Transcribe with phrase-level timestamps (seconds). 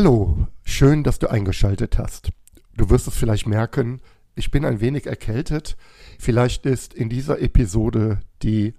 [0.00, 2.30] Hallo, schön, dass du eingeschaltet hast.
[2.76, 4.00] Du wirst es vielleicht merken,
[4.36, 5.76] ich bin ein wenig erkältet.
[6.20, 8.74] Vielleicht ist in dieser Episode die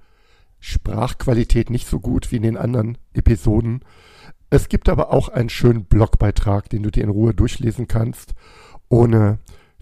[0.61, 3.81] Sprachqualität nicht so gut wie in den anderen Episoden.
[4.49, 8.33] Es gibt aber auch einen schönen Blogbeitrag, den du dir in Ruhe durchlesen kannst,
[8.87, 9.39] ohne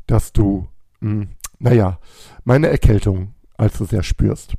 [0.08, 0.68] dass du,
[1.02, 1.30] mh, hm,
[1.60, 2.00] naja,
[2.46, 4.56] meine Erkältung allzu sehr spürst.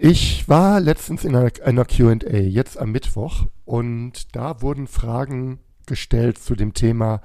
[0.00, 6.54] Ich war letztens in einer, QA, jetzt am Mittwoch, und da wurden Fragen gestellt zu
[6.54, 7.20] dem Thema,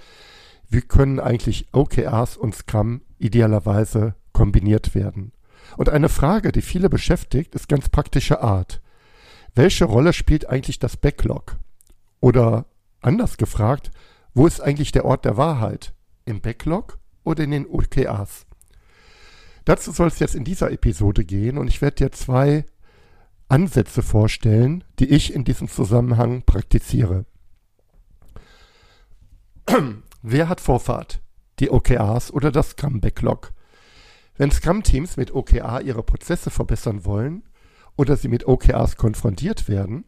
[0.69, 5.33] wie können eigentlich OKRs und Scrum idealerweise kombiniert werden.
[5.77, 8.81] Und eine Frage, die viele beschäftigt, ist ganz praktischer Art.
[9.53, 11.57] Welche Rolle spielt eigentlich das Backlog?
[12.21, 12.65] Oder
[13.01, 13.91] anders gefragt,
[14.33, 15.93] wo ist eigentlich der Ort der Wahrheit?
[16.25, 18.47] Im Backlog oder in den OKRs?
[19.65, 22.65] Dazu soll es jetzt in dieser Episode gehen und ich werde dir zwei
[23.47, 27.25] Ansätze vorstellen, die ich in diesem Zusammenhang praktiziere.
[30.21, 31.21] Wer hat Vorfahrt?
[31.59, 33.53] Die OKRs oder das Scrum Backlog?
[34.35, 37.43] Wenn Scrum-Teams mit OKR ihre Prozesse verbessern wollen
[37.95, 40.05] oder sie mit OKRs konfrontiert werden,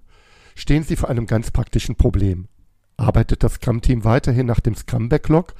[0.55, 2.47] stehen sie vor einem ganz praktischen Problem.
[2.97, 5.53] Arbeitet das Scrum-Team weiterhin nach dem Scrum Backlog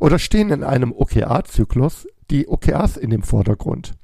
[0.00, 3.94] oder stehen in einem OKR-Zyklus die OKRs in dem Vordergrund.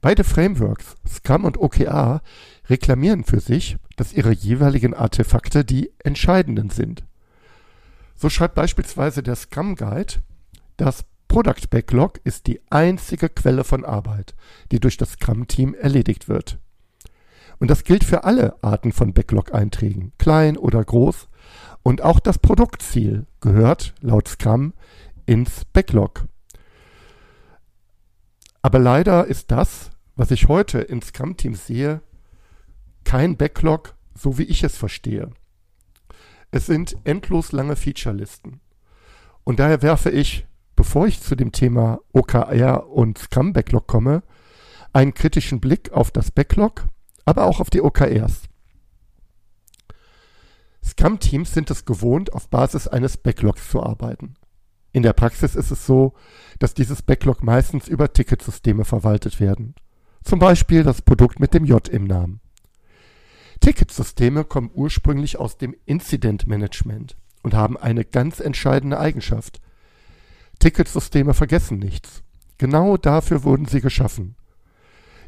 [0.00, 2.22] Beide Frameworks, Scrum und OKR,
[2.68, 7.04] reklamieren für sich, dass ihre jeweiligen Artefakte die entscheidenden sind.
[8.16, 10.14] So schreibt beispielsweise der Scrum Guide,
[10.76, 14.34] das Product Backlog ist die einzige Quelle von Arbeit,
[14.72, 16.58] die durch das Scrum-Team erledigt wird.
[17.58, 21.28] Und das gilt für alle Arten von Backlog-Einträgen, klein oder groß.
[21.82, 24.74] Und auch das Produktziel gehört laut Scrum
[25.26, 26.26] ins Backlog.
[28.62, 32.02] Aber leider ist das, was ich heute in Scrum-Teams sehe,
[33.04, 35.30] kein Backlog, so wie ich es verstehe.
[36.50, 38.60] Es sind endlos lange Featurelisten.
[39.44, 40.46] Und daher werfe ich,
[40.76, 44.22] bevor ich zu dem Thema OKR und Scrum Backlog komme,
[44.92, 46.86] einen kritischen Blick auf das Backlog,
[47.24, 48.49] aber auch auf die OKRs.
[50.84, 54.34] Scrum-Teams sind es gewohnt, auf Basis eines Backlogs zu arbeiten.
[54.92, 56.14] In der Praxis ist es so,
[56.58, 59.74] dass dieses Backlog meistens über Ticketsysteme verwaltet werden.
[60.24, 62.40] Zum Beispiel das Produkt mit dem J im Namen.
[63.60, 69.60] Ticketsysteme kommen ursprünglich aus dem Incident Management und haben eine ganz entscheidende Eigenschaft.
[70.58, 72.22] Ticketsysteme vergessen nichts.
[72.58, 74.34] Genau dafür wurden sie geschaffen.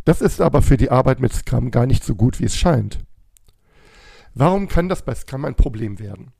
[0.04, 2.98] Das ist aber für die Arbeit mit Scrum gar nicht so gut, wie es scheint.
[4.34, 6.32] Warum kann das bei Scrum ein Problem werden?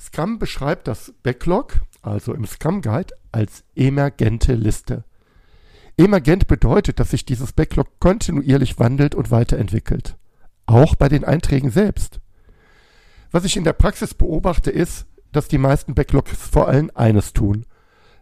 [0.00, 5.04] Scrum beschreibt das Backlog, also im Scrum Guide, als emergente Liste.
[5.96, 10.16] Emergent bedeutet, dass sich dieses Backlog kontinuierlich wandelt und weiterentwickelt.
[10.66, 12.20] Auch bei den Einträgen selbst.
[13.30, 17.66] Was ich in der Praxis beobachte, ist, dass die meisten Backlogs vor allem eines tun.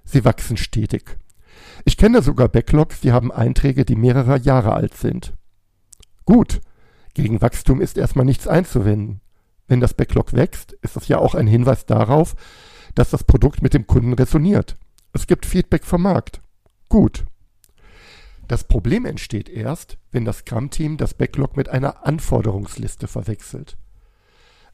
[0.05, 1.19] Sie wachsen stetig.
[1.85, 5.35] Ich kenne sogar Backlogs, die haben Einträge, die mehrere Jahre alt sind.
[6.25, 6.61] Gut,
[7.15, 9.21] gegen Wachstum ist erstmal nichts einzuwenden.
[9.67, 12.35] Wenn das Backlog wächst, ist das ja auch ein Hinweis darauf,
[12.95, 14.77] dass das Produkt mit dem Kunden resoniert.
[15.13, 16.41] Es gibt Feedback vom Markt.
[16.89, 17.25] Gut.
[18.49, 23.77] Das Problem entsteht erst, wenn das Scrum-Team das Backlog mit einer Anforderungsliste verwechselt.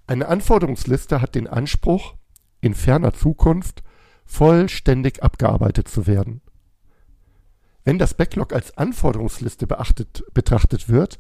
[0.06, 2.14] Eine Anforderungsliste hat den Anspruch,
[2.60, 3.82] in ferner Zukunft
[4.24, 6.40] vollständig abgearbeitet zu werden.
[7.84, 11.18] Wenn das Backlog als Anforderungsliste beachtet, betrachtet wird,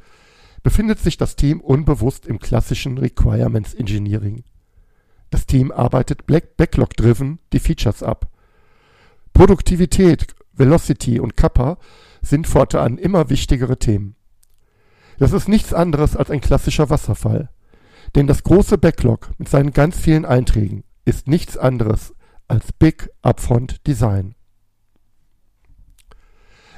[0.62, 4.44] befindet sich das Team unbewusst im klassischen Requirements Engineering.
[5.30, 8.30] Das Team arbeitet Backlog-driven die Features ab.
[9.34, 11.78] Produktivität, Velocity und Kappa
[12.22, 14.16] sind fortan immer wichtigere Themen.
[15.18, 17.50] Das ist nichts anderes als ein klassischer Wasserfall.
[18.14, 22.14] Denn das große Backlog mit seinen ganz vielen Einträgen ist nichts anderes
[22.46, 24.34] als Big Upfront Design.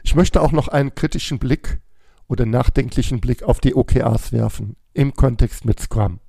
[0.03, 1.81] Ich möchte auch noch einen kritischen Blick
[2.31, 6.21] oder nachdenklichen Blick auf die OKRs werfen im Kontext mit Scrum.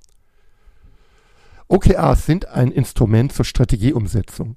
[1.68, 4.56] OKRs sind ein Instrument zur Strategieumsetzung.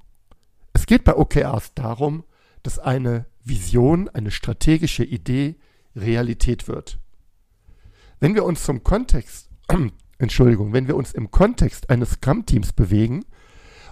[0.73, 2.23] Es geht bei OKRs darum,
[2.63, 5.55] dass eine Vision, eine strategische Idee
[5.95, 6.99] Realität wird.
[8.19, 9.49] Wenn wir uns zum Kontext,
[10.17, 13.23] Entschuldigung, wenn wir uns im Kontext eines Scrum-Teams bewegen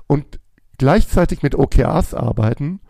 [0.08, 0.40] und
[0.80, 2.82] gleichzeitig mit OKRs arbeiten,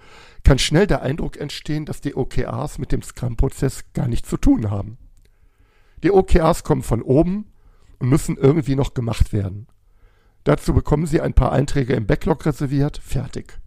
[0.43, 4.69] kann schnell der Eindruck entstehen, dass die OKRs mit dem Scrum-Prozess gar nichts zu tun
[4.69, 4.97] haben.
[6.03, 7.51] Die OKRs kommen von oben
[7.99, 9.67] und müssen irgendwie noch gemacht werden.
[10.43, 13.59] Dazu bekommen Sie ein paar Einträge im Backlog reserviert, fertig.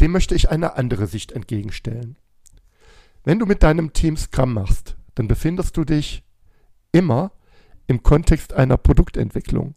[0.00, 2.16] Dem möchte ich eine andere Sicht entgegenstellen.
[3.24, 6.22] Wenn du mit deinem Team Scrum machst, dann befindest du dich
[6.92, 7.32] immer
[7.86, 9.74] im Kontext einer Produktentwicklung.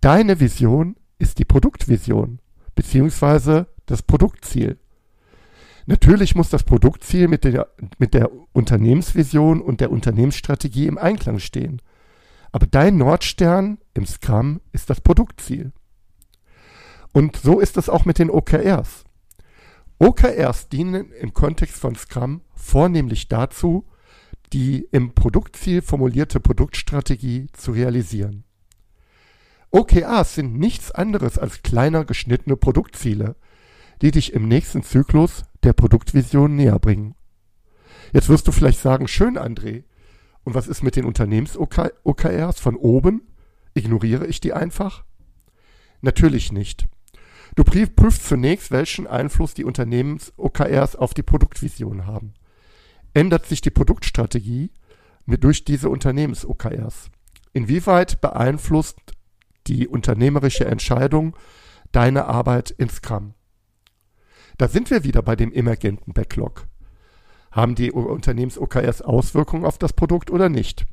[0.00, 2.40] Deine Vision ist die Produktvision
[2.74, 4.78] beziehungsweise das Produktziel.
[5.86, 7.68] Natürlich muss das Produktziel mit der,
[7.98, 11.80] mit der Unternehmensvision und der Unternehmensstrategie im Einklang stehen.
[12.50, 15.72] Aber dein Nordstern im Scrum ist das Produktziel.
[17.12, 19.04] Und so ist es auch mit den OKRs.
[19.98, 23.86] OKRs dienen im Kontext von Scrum vornehmlich dazu,
[24.52, 28.44] die im Produktziel formulierte Produktstrategie zu realisieren.
[29.70, 33.36] OKRs sind nichts anderes als kleiner geschnittene Produktziele,
[34.02, 37.14] die dich im nächsten Zyklus der Produktvision näher bringen.
[38.12, 39.84] Jetzt wirst du vielleicht sagen, schön André,
[40.44, 43.22] und was ist mit den Unternehmens-OKRs von oben?
[43.74, 45.04] Ignoriere ich die einfach?
[46.02, 46.86] Natürlich nicht.
[47.56, 52.34] Du prüfst zunächst, welchen Einfluss die Unternehmens-OKRs auf die Produktvision haben.
[53.12, 54.70] Ändert sich die Produktstrategie
[55.26, 57.10] durch diese Unternehmens-OKRs?
[57.52, 58.98] Inwieweit beeinflusst
[59.66, 61.36] die unternehmerische Entscheidung
[61.90, 63.34] deine Arbeit in Scrum?
[64.58, 66.66] Da sind wir wieder bei dem emergenten Backlog.
[67.50, 70.86] Haben die Unternehmens-OKRs Auswirkungen auf das Produkt oder nicht?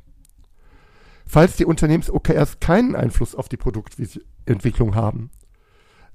[1.26, 5.32] Falls die Unternehmens-OKRs keinen Einfluss auf die Produktentwicklung haben,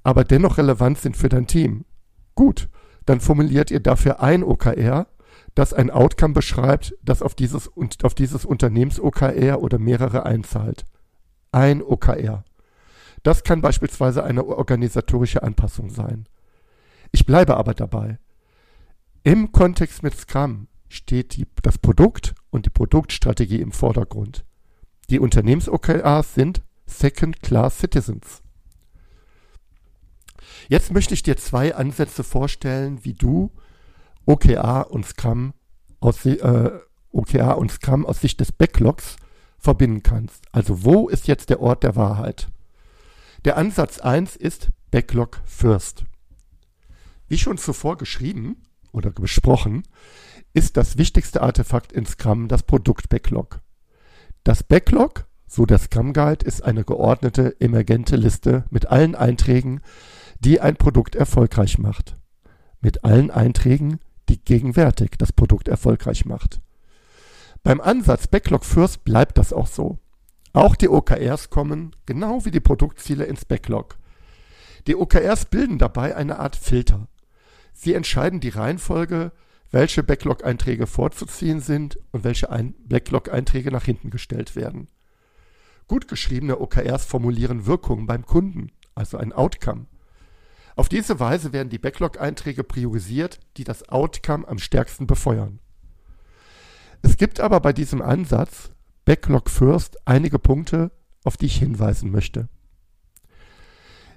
[0.03, 1.85] aber dennoch relevant sind für dein Team,
[2.35, 2.69] gut,
[3.05, 5.07] dann formuliert ihr dafür ein OKR,
[5.55, 7.71] das ein Outcome beschreibt, das auf dieses,
[8.03, 10.85] auf dieses Unternehmens-OKR oder mehrere einzahlt.
[11.51, 12.45] Ein OKR.
[13.23, 16.27] Das kann beispielsweise eine organisatorische Anpassung sein.
[17.13, 18.19] Ich bleibe aber dabei.
[19.23, 24.45] Im Kontext mit Scrum steht die, das Produkt und die Produktstrategie im Vordergrund.
[25.11, 28.43] Die Unternehmens-OKRs sind Second-Class Citizens.
[30.69, 33.51] Jetzt möchte ich dir zwei Ansätze vorstellen, wie du
[34.27, 35.55] OKR und Scrum
[36.01, 36.71] aus, äh,
[37.13, 39.17] OKR und Scrum aus Sicht des Backlogs
[39.59, 40.45] verbinden kannst.
[40.53, 42.49] Also wo ist jetzt der Ort der Wahrheit?
[43.45, 46.05] Der Ansatz 1 ist Backlog First.
[47.29, 49.83] Wie schon zuvor geschrieben oder besprochen,
[50.55, 53.61] ist das wichtigste Artefakt in Scrum das Produkt-Backlog.
[54.45, 59.81] Das Backlog, so der Scrum Guide, ist eine geordnete, emergente Liste mit allen Einträgen,
[60.41, 62.17] die ein Produkt erfolgreich macht.
[62.81, 66.61] Mit allen Einträgen, die gegenwärtig das Produkt erfolgreich macht.
[67.63, 69.99] Beim Ansatz Backlog First bleibt das auch so.
[70.53, 73.99] Auch die OKRs kommen, genau wie die Produktziele, ins Backlog.
[74.87, 77.09] Die OKRs bilden dabei eine Art Filter.
[77.81, 79.31] Sie entscheiden die Reihenfolge,
[79.71, 84.89] welche Backlog-Einträge vorzuziehen sind und welche Backlog-Einträge nach hinten gestellt werden.
[85.87, 89.87] Gut geschriebene OKRs formulieren Wirkungen beim Kunden, also ein Outcome.
[90.75, 95.61] Auf diese Weise werden die Backlog-Einträge priorisiert, die das Outcome am stärksten befeuern.
[97.03, 98.73] Es gibt aber bei diesem Ansatz
[99.05, 100.91] Backlog First einige Punkte,
[101.23, 102.49] auf die ich hinweisen möchte.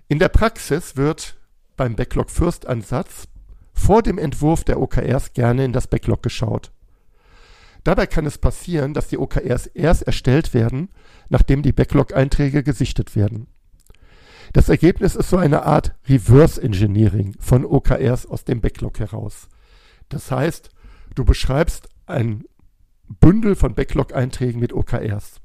[0.08, 1.38] In der Praxis wird
[1.78, 3.28] beim Backlog First Ansatz
[3.92, 6.72] vor dem Entwurf der OKRs gerne in das Backlog geschaut.
[7.84, 10.88] Dabei kann es passieren, dass die OKRs erst erstellt werden,
[11.28, 13.48] nachdem die Backlog-Einträge gesichtet werden.
[14.54, 19.50] Das Ergebnis ist so eine Art Reverse Engineering von OKRs aus dem Backlog heraus.
[20.08, 20.70] Das heißt,
[21.14, 22.46] du beschreibst ein
[23.10, 25.42] Bündel von Backlog-Einträgen mit OKRs.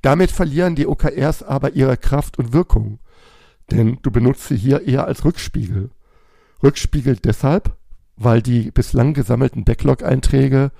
[0.00, 3.00] Damit verlieren die OKRs aber ihre Kraft und Wirkung,
[3.70, 5.90] denn du benutzt sie hier eher als Rückspiegel
[6.62, 7.76] rückspiegelt deshalb,
[8.16, 10.70] weil die bislang gesammelten Backlog-Einträge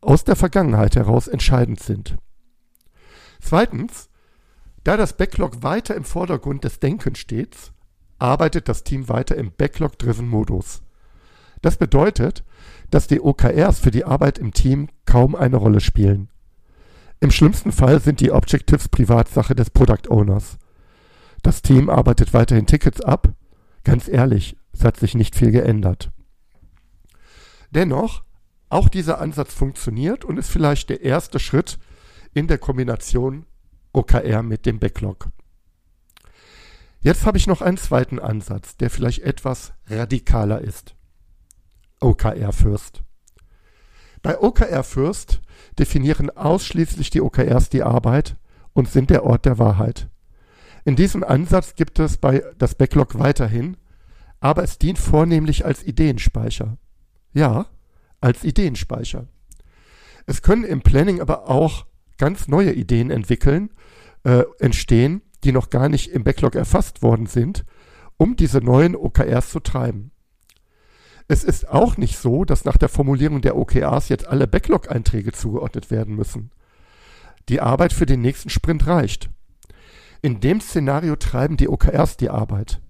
[0.00, 2.16] aus der Vergangenheit heraus entscheidend sind.
[3.40, 4.08] Zweitens,
[4.84, 7.56] da das Backlog weiter im Vordergrund des Denkens steht,
[8.18, 10.82] arbeitet das Team weiter im Backlog-Driven-Modus.
[11.62, 12.44] Das bedeutet,
[12.90, 16.28] dass die OKRs für die Arbeit im Team kaum eine Rolle spielen.
[17.20, 20.58] Im schlimmsten Fall sind die Objectives Privatsache des Product Owners.
[21.42, 23.32] Das Team arbeitet weiterhin Tickets ab.
[23.82, 26.12] Ganz ehrlich, es hat sich nicht viel geändert.
[27.70, 28.22] Dennoch,
[28.68, 31.78] auch dieser Ansatz funktioniert und ist vielleicht der erste Schritt
[32.32, 33.44] in der Kombination
[33.92, 35.30] OKR mit dem Backlog.
[37.00, 40.94] Jetzt habe ich noch einen zweiten Ansatz, der vielleicht etwas radikaler ist.
[42.00, 43.02] OKR First.
[44.22, 45.40] Bei OKR Fürst
[45.78, 48.36] definieren ausschließlich die OKRs die Arbeit
[48.74, 50.08] und sind der Ort der Wahrheit.
[50.84, 53.76] In diesem Ansatz gibt es bei das Backlog weiterhin,
[54.40, 56.78] aber es dient vornehmlich als Ideenspeicher.
[57.32, 57.66] Ja,
[58.20, 59.26] als Ideenspeicher.
[60.26, 61.86] Es können im Planning aber auch
[62.18, 63.70] ganz neue Ideen entwickeln,
[64.24, 67.64] äh, entstehen, die noch gar nicht im Backlog erfasst worden sind,
[68.16, 70.10] um diese neuen OKRs zu treiben.
[71.28, 75.90] Es ist auch nicht so, dass nach der Formulierung der OKRs jetzt alle Backlog-Einträge zugeordnet
[75.90, 76.50] werden müssen.
[77.48, 79.30] Die Arbeit für den nächsten Sprint reicht.
[80.20, 82.80] In dem Szenario treiben die OKRs die Arbeit.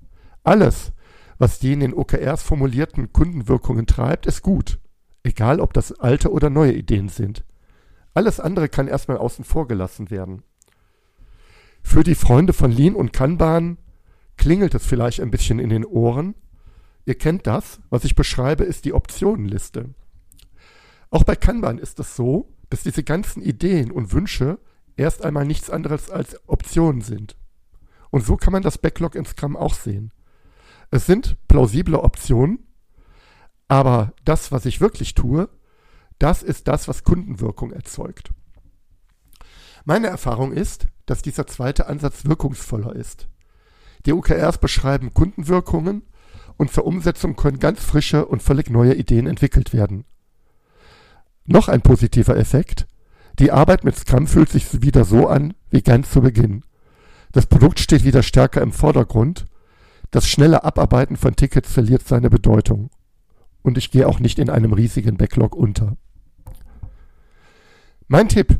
[0.44, 0.92] Alles,
[1.38, 4.78] was die in den OKRs formulierten Kundenwirkungen treibt, ist gut.
[5.22, 7.44] Egal, ob das alte oder neue Ideen sind.
[8.14, 10.42] Alles andere kann erstmal außen vor gelassen werden.
[11.82, 13.78] Für die Freunde von Lean und Kanban
[14.36, 16.34] klingelt es vielleicht ein bisschen in den Ohren.
[17.04, 17.80] Ihr kennt das.
[17.90, 19.94] Was ich beschreibe, ist die Optionenliste.
[21.10, 24.58] Auch bei Kanban ist es so, dass diese ganzen Ideen und Wünsche
[24.96, 27.36] erst einmal nichts anderes als Optionen sind.
[28.10, 30.12] Und so kann man das Backlog in Scrum auch sehen.
[30.90, 32.66] Es sind plausible Optionen,
[33.68, 35.48] aber das, was ich wirklich tue,
[36.18, 38.30] das ist das, was Kundenwirkung erzeugt.
[39.84, 43.28] Meine Erfahrung ist, dass dieser zweite Ansatz wirkungsvoller ist.
[44.06, 46.02] Die OKRs beschreiben Kundenwirkungen
[46.56, 50.04] und zur Umsetzung können ganz frische und völlig neue Ideen entwickelt werden.
[51.44, 52.86] Noch ein positiver Effekt.
[53.38, 56.64] Die Arbeit mit Scrum fühlt sich wieder so an wie ganz zu Beginn.
[57.32, 59.46] Das Produkt steht wieder stärker im Vordergrund.
[60.10, 62.90] Das schnelle Abarbeiten von Tickets verliert seine Bedeutung.
[63.62, 65.96] Und ich gehe auch nicht in einem riesigen Backlog unter.
[68.06, 68.58] Mein Tipp.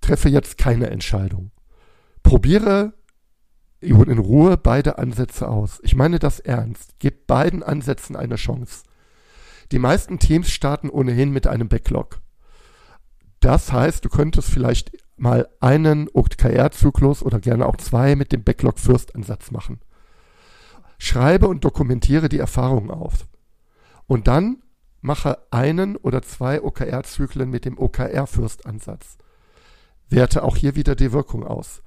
[0.00, 1.50] Treffe jetzt keine Entscheidung.
[2.22, 2.94] Probiere
[3.80, 5.80] in Ruhe beide Ansätze aus.
[5.82, 6.94] Ich meine das ernst.
[7.00, 8.84] Gib beiden Ansätzen eine Chance.
[9.72, 12.20] Die meisten Teams starten ohnehin mit einem Backlog.
[13.40, 19.50] Das heißt, du könntest vielleicht mal einen OKR-Zyklus oder gerne auch zwei mit dem Backlog-First-Ansatz
[19.50, 19.80] machen.
[20.98, 23.26] Schreibe und dokumentiere die Erfahrungen auf.
[24.06, 24.62] Und dann
[25.00, 29.18] mache einen oder zwei OKR-Zyklen mit dem OKR-First-Ansatz.
[30.08, 31.82] Werte auch hier wieder die Wirkung aus.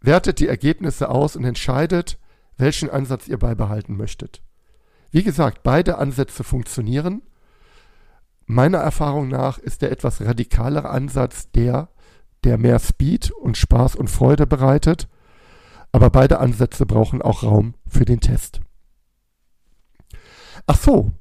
[0.00, 2.18] Wertet die Ergebnisse aus und entscheidet,
[2.56, 4.42] welchen Ansatz ihr beibehalten möchtet.
[5.10, 7.22] Wie gesagt, beide Ansätze funktionieren.
[8.46, 11.88] Meiner Erfahrung nach ist der etwas radikalere Ansatz der,
[12.44, 15.08] der mehr Speed und Spaß und Freude bereitet.
[15.92, 18.60] Aber beide Ansätze brauchen auch Raum für den Test.
[20.66, 21.12] Ach so,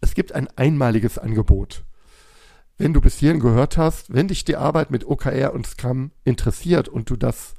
[0.00, 1.84] es gibt ein einmaliges Angebot.
[2.78, 6.88] Wenn du bis hierhin gehört hast, wenn dich die Arbeit mit OKR und Scrum interessiert
[6.88, 7.54] und du das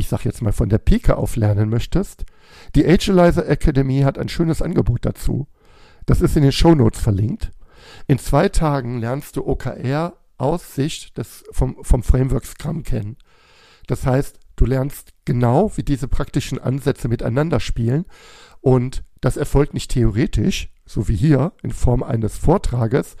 [0.00, 2.24] ich sage jetzt mal von der Pike auf lernen möchtest,
[2.74, 5.46] die Agilizer Academy hat ein schönes Angebot dazu.
[6.06, 7.50] Das ist in den Show Notes verlinkt.
[8.06, 13.16] In zwei Tagen lernst du OKR aus Sicht des, vom, vom Framework Scrum kennen.
[13.86, 18.06] Das heißt, du lernst genau, wie diese praktischen Ansätze miteinander spielen
[18.60, 23.16] und das erfolgt nicht theoretisch, so wie hier in Form eines Vortrages,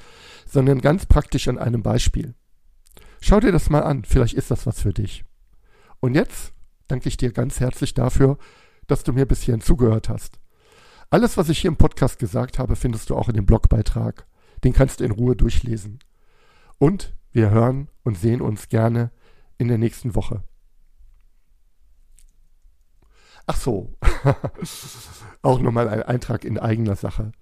[0.46, 2.34] sondern ganz praktisch an einem Beispiel.
[3.20, 5.24] Schau dir das mal an, vielleicht ist das was für dich.
[6.00, 6.52] Und jetzt
[6.88, 8.38] danke ich dir ganz herzlich dafür,
[8.86, 10.40] dass du mir bis hierhin zugehört hast.
[11.10, 14.26] Alles, was ich hier im Podcast gesagt habe, findest du auch in dem Blogbeitrag.
[14.64, 15.98] Den kannst du in Ruhe durchlesen.
[16.80, 19.10] Und wir hören und sehen uns gerne
[19.58, 20.42] in der nächsten Woche.
[23.46, 23.92] Ach so,
[25.42, 27.32] auch nochmal ein Eintrag in eigener Sache.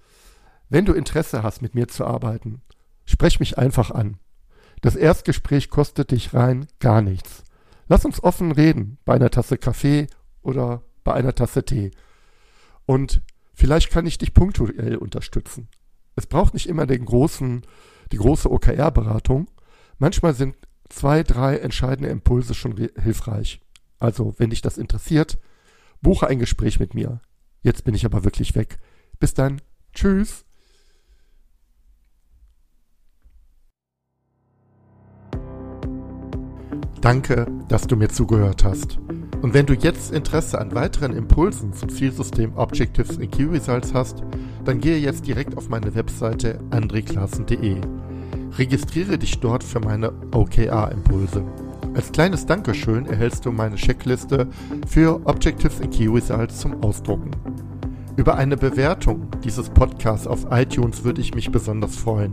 [0.68, 2.62] Wenn du Interesse hast, mit mir zu arbeiten,
[3.04, 4.18] sprech mich einfach an.
[4.80, 7.44] Das Erstgespräch kostet dich rein gar nichts.
[7.86, 10.08] Lass uns offen reden bei einer Tasse Kaffee
[10.42, 11.92] oder bei einer Tasse Tee.
[12.86, 13.22] Und
[13.54, 15.68] vielleicht kann ich dich punktuell unterstützen.
[16.18, 17.62] Es braucht nicht immer den großen,
[18.10, 19.48] die große OKR-Beratung.
[19.98, 20.56] Manchmal sind
[20.88, 23.60] zwei, drei entscheidende Impulse schon hilfreich.
[24.00, 25.38] Also, wenn dich das interessiert,
[26.02, 27.20] buche ein Gespräch mit mir.
[27.62, 28.78] Jetzt bin ich aber wirklich weg.
[29.20, 29.60] Bis dann.
[29.94, 30.44] Tschüss.
[37.00, 38.98] Danke, dass du mir zugehört hast.
[39.40, 44.24] Und wenn du jetzt Interesse an weiteren Impulsen zum Zielsystem Objectives in Key Results hast,
[44.64, 47.76] dann gehe jetzt direkt auf meine Webseite andreklassen.de.
[48.58, 51.44] Registriere dich dort für meine OKR-Impulse.
[51.94, 54.48] Als kleines Dankeschön erhältst du meine Checkliste
[54.86, 57.30] für Objectives in Key Results zum Ausdrucken.
[58.16, 62.32] Über eine Bewertung dieses Podcasts auf iTunes würde ich mich besonders freuen.